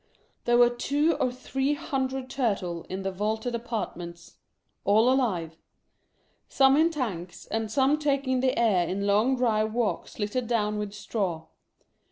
[0.45, 4.37] There were two or three hundred Turtle in the vaulted apartments—
[4.83, 5.57] all alive.
[6.49, 10.91] Some in tanks, and some taking the air in long dry walks littered down with
[10.93, 11.45] straw.